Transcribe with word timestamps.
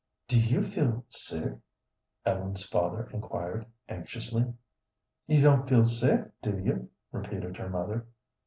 "Do 0.27 0.39
you 0.39 0.63
feel 0.63 1.05
sick?" 1.09 1.59
Ellen's 2.25 2.65
father 2.67 3.07
inquired, 3.13 3.67
anxiously. 3.87 4.51
"You 5.27 5.41
don't 5.43 5.69
feel 5.69 5.85
sick, 5.85 6.31
do 6.41 6.57
you?" 6.57 6.89
repeated 7.11 7.55
her 7.57 7.69
mother. 7.69 8.07